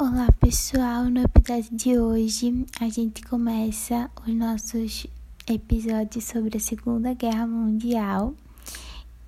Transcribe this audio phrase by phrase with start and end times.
[0.00, 5.06] Olá pessoal, no episódio de hoje a gente começa os nossos
[5.46, 8.32] episódios sobre a Segunda Guerra Mundial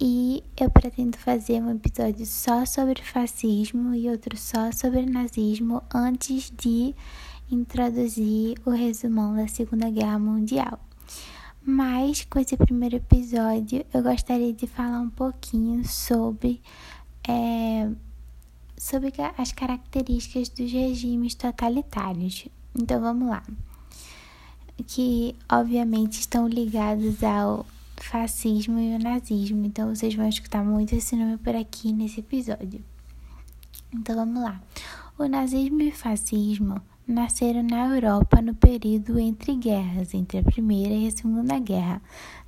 [0.00, 6.50] e eu pretendo fazer um episódio só sobre fascismo e outro só sobre nazismo antes
[6.56, 6.95] de
[7.50, 10.80] introduzir o resumão da Segunda Guerra Mundial.
[11.62, 16.62] Mas com esse primeiro episódio eu gostaria de falar um pouquinho sobre.
[17.29, 17.91] É,
[18.82, 22.48] sobre as características dos regimes totalitários.
[22.77, 23.45] Então vamos lá.
[24.88, 27.64] Que obviamente estão ligados ao
[27.96, 29.64] fascismo e ao nazismo.
[29.64, 32.82] Então vocês vão escutar muito esse nome por aqui nesse episódio.
[33.95, 34.60] Então vamos lá.
[35.16, 40.92] O nazismo e o fascismo nasceram na Europa no período entre guerras, entre a Primeira
[40.92, 42.02] e a Segunda Guerra,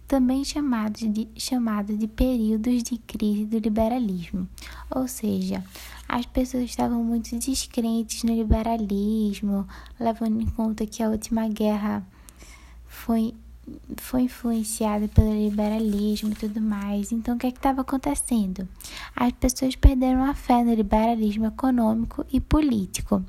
[0.06, 4.48] também chamados de, chamado de períodos de crise do liberalismo.
[4.90, 5.64] Ou seja,
[6.08, 9.66] as pessoas estavam muito descrentes no liberalismo,
[9.98, 12.06] levando em conta que a última guerra
[12.86, 13.34] foi,
[13.96, 17.10] foi influenciada pelo liberalismo e tudo mais.
[17.10, 18.68] Então, o que é estava acontecendo?
[19.16, 23.24] As pessoas perderam a fé no liberalismo econômico e político.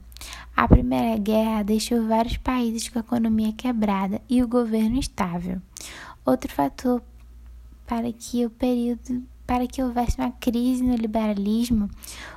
[0.56, 5.62] A Primeira Guerra deixou vários países com a economia quebrada e o governo instável.
[6.26, 7.04] Outro fator
[7.86, 11.88] para que o período para que houvesse uma crise no liberalismo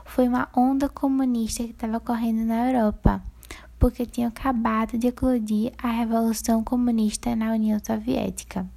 [0.05, 3.23] foi uma onda comunista que estava correndo na Europa,
[3.79, 8.69] porque tinha acabado de eclodir a Revolução Comunista na União Soviética.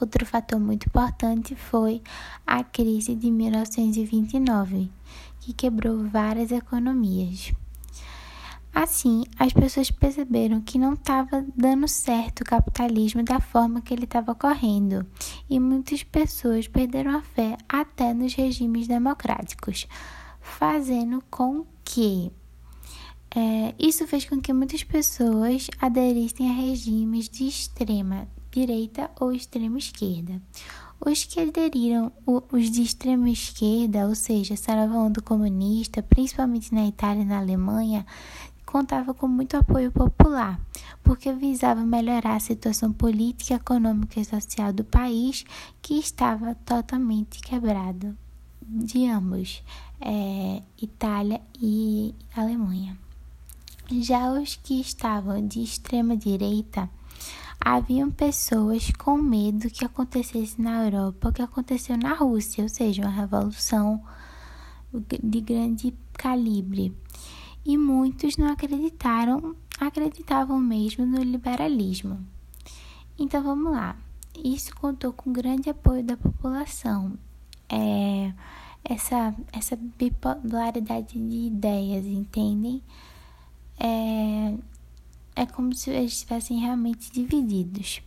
[0.00, 2.02] Outro fator muito importante foi
[2.44, 4.90] a crise de 1929,
[5.38, 7.52] que quebrou várias economias.
[8.74, 14.04] Assim, as pessoas perceberam que não estava dando certo o capitalismo da forma que ele
[14.04, 15.06] estava correndo,
[15.48, 19.86] e muitas pessoas perderam a fé até nos regimes democráticos,
[20.40, 22.32] fazendo com que
[23.34, 29.78] é, isso fez com que muitas pessoas aderissem a regimes de extrema direita ou extrema
[29.78, 30.40] esquerda.
[31.04, 37.22] Os que aderiram, os de extrema esquerda, ou seja, nova onda comunista, principalmente na Itália
[37.22, 38.06] e na Alemanha,
[38.72, 40.58] contava com muito apoio popular,
[41.02, 45.44] porque visava melhorar a situação política, econômica e social do país,
[45.82, 48.16] que estava totalmente quebrado
[48.62, 49.62] de ambos,
[50.00, 52.96] é, Itália e Alemanha.
[53.90, 56.88] Já os que estavam de extrema direita,
[57.60, 63.02] haviam pessoas com medo que acontecesse na Europa o que aconteceu na Rússia, ou seja,
[63.02, 64.02] uma revolução
[65.22, 66.96] de grande calibre
[67.64, 72.24] e muitos não acreditaram, acreditavam mesmo no liberalismo.
[73.18, 73.96] Então vamos lá.
[74.44, 77.18] Isso contou com grande apoio da população.
[77.68, 78.32] É,
[78.84, 82.82] essa, essa bipolaridade de ideias, entendem?
[83.78, 84.54] É,
[85.36, 88.02] é como se eles estivessem realmente divididos.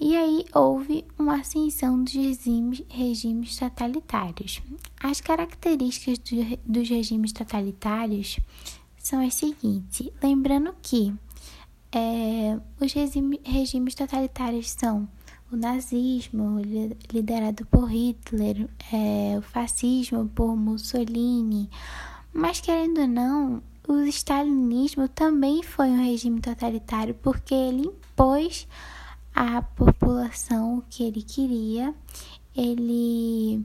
[0.00, 4.62] E aí houve uma ascensão dos regimes, regimes totalitários.
[5.02, 8.38] As características do, dos regimes totalitários
[8.96, 10.08] são as seguintes.
[10.22, 11.12] Lembrando que
[11.90, 15.08] é, os regime, regimes totalitários são
[15.50, 16.60] o nazismo,
[17.12, 21.70] liderado por Hitler, é, o fascismo por Mussolini,
[22.32, 28.68] mas querendo ou não, o stalinismo também foi um regime totalitário porque ele impôs
[29.34, 31.94] a população que ele queria,
[32.56, 33.64] ele,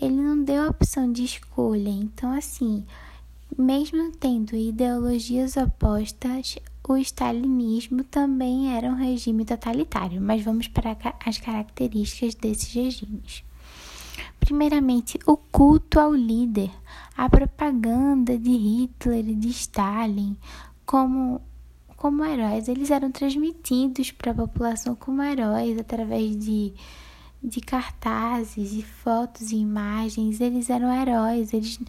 [0.00, 1.88] ele não deu a opção de escolha.
[1.88, 2.84] Então, assim,
[3.56, 10.20] mesmo tendo ideologias opostas, o stalinismo também era um regime totalitário.
[10.20, 13.42] Mas vamos para as características desses regimes.
[14.38, 16.70] Primeiramente, o culto ao líder,
[17.16, 20.36] a propaganda de Hitler e de Stalin
[20.84, 21.40] como
[22.06, 22.68] como heróis.
[22.68, 26.72] Eles eram transmitidos para a população como heróis através de,
[27.42, 30.40] de cartazes, de fotos e imagens.
[30.40, 31.52] Eles eram heróis.
[31.52, 31.80] Eles,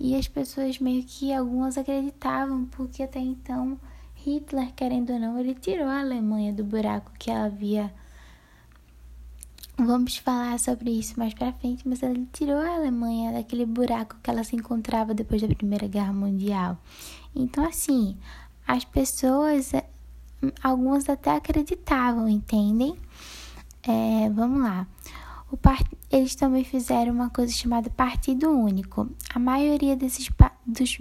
[0.00, 3.78] e as pessoas meio que algumas acreditavam, porque até então
[4.16, 7.94] Hitler, querendo ou não, ele tirou a Alemanha do buraco que ela havia.
[9.78, 14.28] Vamos falar sobre isso mais para frente, mas ele tirou a Alemanha daquele buraco que
[14.28, 16.76] ela se encontrava depois da Primeira Guerra Mundial.
[17.34, 18.16] Então, assim,
[18.66, 19.84] as pessoas, eh,
[20.62, 22.96] algumas até acreditavam, entendem?
[23.82, 24.86] É, vamos lá.
[25.60, 25.84] Part...
[26.10, 29.10] Eles também fizeram uma coisa chamada Partido Único.
[29.34, 30.52] A maioria desses, pa...
[30.66, 30.98] dos...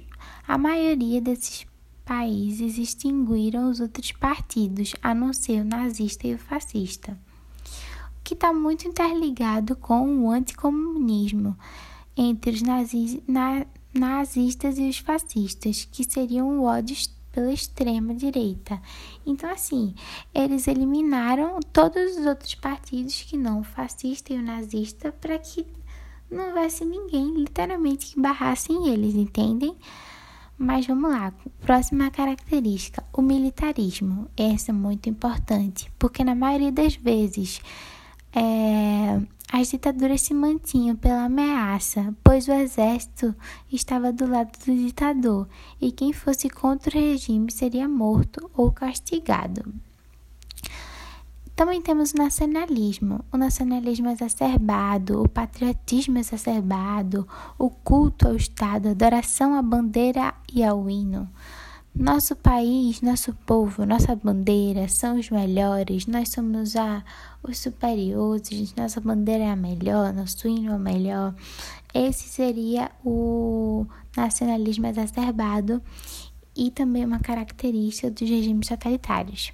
[0.48, 1.66] a maioria desses
[2.04, 7.18] países extinguiram os outros partidos, a não ser o nazista e o fascista,
[8.20, 11.58] o que está muito interligado com o anticomunismo
[12.18, 13.20] entre os nazis...
[13.28, 13.66] Na...
[13.94, 16.96] nazistas e os fascistas, que seriam o ódio
[17.32, 18.82] pela extrema direita.
[19.26, 19.96] Então, assim,
[20.34, 25.66] eles eliminaram todos os outros partidos que não o fascista e o nazista para que
[26.30, 29.76] não houvesse ninguém literalmente que barrassem eles, entendem?
[30.58, 34.30] Mas vamos lá, próxima característica, o militarismo.
[34.38, 37.60] Essa é muito importante, porque na maioria das vezes
[38.34, 39.20] é,
[39.52, 43.36] as ditaduras se mantinham pela ameaça, pois o exército
[43.70, 45.48] estava do lado do ditador
[45.80, 49.74] e quem fosse contra o regime seria morto ou castigado.
[51.54, 57.28] Também temos o nacionalismo, o nacionalismo exacerbado, o patriotismo exacerbado,
[57.60, 61.30] o culto ao Estado, a adoração à bandeira e ao hino.
[61.94, 67.04] Nosso país, nosso povo, nossa bandeira são os melhores, nós somos a,
[67.44, 71.36] os superiores, nossa bandeira é a melhor, nosso hino é o melhor.
[71.94, 73.86] Esse seria o
[74.16, 75.82] nacionalismo exacerbado
[76.56, 79.52] e também uma característica dos regimes totalitários.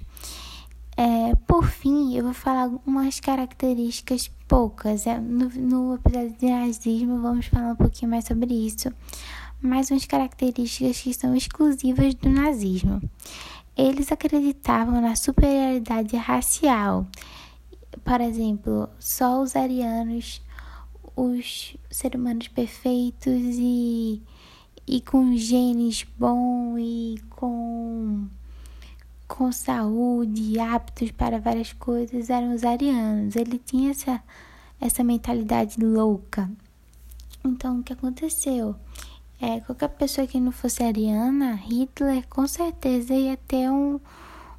[0.96, 5.08] É, por fim, eu vou falar algumas características poucas.
[5.08, 8.92] É, no, no episódio de nazismo, vamos falar um pouquinho mais sobre isso
[9.60, 13.00] mas umas características que são exclusivas do nazismo.
[13.76, 17.06] Eles acreditavam na superioridade racial.
[18.04, 20.42] Por exemplo, só os arianos,
[21.14, 24.22] os seres humanos perfeitos e,
[24.86, 28.26] e com genes bons e com,
[29.26, 33.36] com saúde, aptos para várias coisas, eram os arianos.
[33.36, 34.22] Ele tinha essa,
[34.80, 36.50] essa mentalidade louca.
[37.44, 38.74] Então, o que aconteceu?
[39.40, 44.00] É, qualquer pessoa que não fosse ariana, Hitler com certeza ia ter um,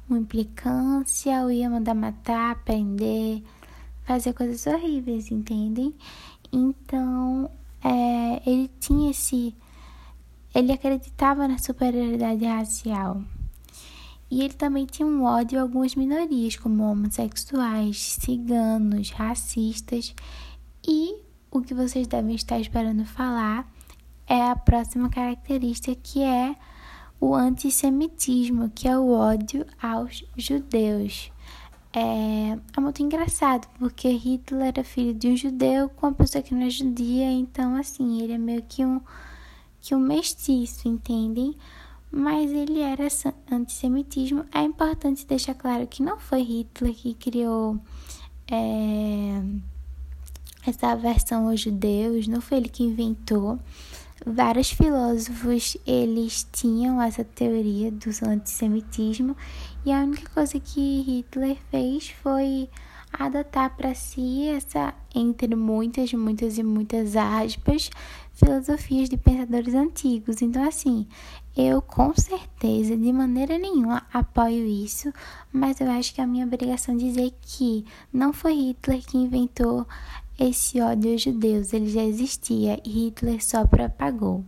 [0.08, 3.42] uma implicância, ou ia mandar matar, prender,
[4.04, 5.94] fazer coisas horríveis, entendem?
[6.50, 7.50] Então,
[7.84, 9.54] é, ele tinha esse.
[10.54, 13.22] Ele acreditava na superioridade racial.
[14.30, 20.14] E ele também tinha um ódio a algumas minorias, como homossexuais, ciganos, racistas.
[20.86, 23.70] E o que vocês devem estar esperando falar
[24.26, 26.54] é a próxima característica que é
[27.20, 31.30] o antissemitismo, que é o ódio aos judeus.
[31.92, 36.54] É, é muito engraçado, porque Hitler era filho de um judeu com uma pessoa que
[36.54, 39.00] não é judia, então assim, ele é meio que um,
[39.80, 41.56] que um mestiço, entendem?
[42.10, 43.06] Mas ele era
[43.50, 44.44] antissemitismo.
[44.52, 47.78] É importante deixar claro que não foi Hitler que criou
[48.50, 49.42] é,
[50.66, 53.58] essa aversão aos judeus, não foi ele que inventou.
[54.24, 59.34] Vários filósofos eles tinham essa teoria do antissemitismo
[59.84, 62.68] e a única coisa que Hitler fez foi
[63.12, 67.90] adotar para si essa, entre muitas, muitas e muitas aspas,
[68.32, 70.42] filosofias de pensadores antigos.
[70.42, 71.06] Então, assim,
[71.56, 75.12] eu com certeza, de maneira nenhuma, apoio isso,
[75.52, 79.86] mas eu acho que é a minha obrigação dizer que não foi Hitler que inventou
[80.40, 84.42] esse ódio aos judeus ele já existia e Hitler só propagou.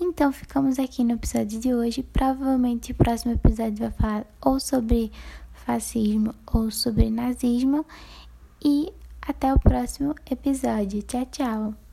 [0.00, 2.02] Então ficamos aqui no episódio de hoje.
[2.02, 5.12] Provavelmente o próximo episódio vai falar ou sobre
[5.52, 7.84] fascismo ou sobre nazismo.
[8.64, 8.90] E
[9.20, 11.02] até o próximo episódio.
[11.02, 11.83] Tchau, tchau!